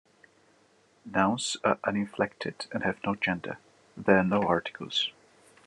Nouns 1.05 1.57
are 1.63 1.77
uninflected 1.83 2.65
and 2.71 2.81
have 2.81 2.97
no 3.05 3.13
gender; 3.13 3.59
there 3.95 4.17
are 4.17 4.23
no 4.23 4.41
articles. 4.41 5.11